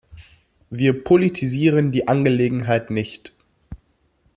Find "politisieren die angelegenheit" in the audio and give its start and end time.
1.03-2.89